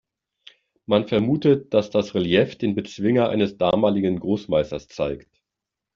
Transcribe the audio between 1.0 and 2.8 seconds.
vermutet, dass das Relief den